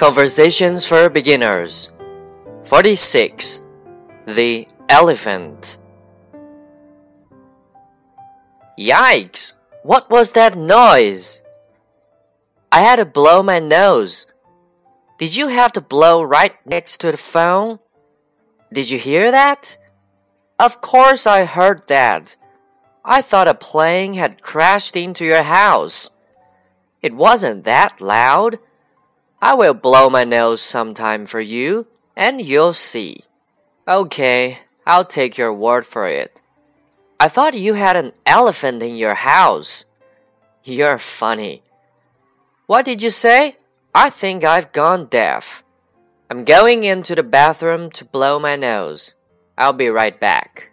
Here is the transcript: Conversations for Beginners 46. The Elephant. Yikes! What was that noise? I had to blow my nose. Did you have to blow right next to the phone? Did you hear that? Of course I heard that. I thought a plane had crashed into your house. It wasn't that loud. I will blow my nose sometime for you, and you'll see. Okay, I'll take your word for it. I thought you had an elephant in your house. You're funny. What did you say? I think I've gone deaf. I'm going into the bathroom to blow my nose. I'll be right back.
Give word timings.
Conversations 0.00 0.86
for 0.86 1.10
Beginners 1.10 1.92
46. 2.64 3.60
The 4.26 4.66
Elephant. 4.88 5.76
Yikes! 8.78 9.52
What 9.82 10.08
was 10.08 10.32
that 10.32 10.56
noise? 10.56 11.42
I 12.72 12.80
had 12.80 12.96
to 12.96 13.04
blow 13.04 13.42
my 13.42 13.58
nose. 13.58 14.24
Did 15.18 15.36
you 15.36 15.48
have 15.48 15.72
to 15.72 15.82
blow 15.82 16.22
right 16.22 16.54
next 16.64 17.02
to 17.02 17.10
the 17.12 17.18
phone? 17.18 17.78
Did 18.72 18.88
you 18.88 18.98
hear 18.98 19.30
that? 19.30 19.76
Of 20.58 20.80
course 20.80 21.26
I 21.26 21.44
heard 21.44 21.88
that. 21.88 22.36
I 23.04 23.20
thought 23.20 23.48
a 23.48 23.54
plane 23.54 24.14
had 24.14 24.40
crashed 24.40 24.96
into 24.96 25.26
your 25.26 25.42
house. 25.42 26.08
It 27.02 27.12
wasn't 27.12 27.64
that 27.64 28.00
loud. 28.00 28.60
I 29.42 29.54
will 29.54 29.74
blow 29.74 30.10
my 30.10 30.24
nose 30.24 30.60
sometime 30.60 31.24
for 31.24 31.40
you, 31.40 31.86
and 32.14 32.42
you'll 32.42 32.74
see. 32.74 33.24
Okay, 33.88 34.58
I'll 34.86 35.04
take 35.04 35.38
your 35.38 35.52
word 35.52 35.86
for 35.86 36.06
it. 36.06 36.42
I 37.18 37.28
thought 37.28 37.54
you 37.54 37.74
had 37.74 37.96
an 37.96 38.12
elephant 38.26 38.82
in 38.82 38.96
your 38.96 39.14
house. 39.14 39.84
You're 40.62 40.98
funny. 40.98 41.62
What 42.66 42.84
did 42.84 43.02
you 43.02 43.10
say? 43.10 43.56
I 43.94 44.10
think 44.10 44.44
I've 44.44 44.72
gone 44.72 45.06
deaf. 45.06 45.64
I'm 46.30 46.44
going 46.44 46.84
into 46.84 47.14
the 47.14 47.22
bathroom 47.22 47.90
to 47.90 48.04
blow 48.04 48.38
my 48.38 48.56
nose. 48.56 49.14
I'll 49.58 49.72
be 49.72 49.88
right 49.88 50.18
back. 50.20 50.69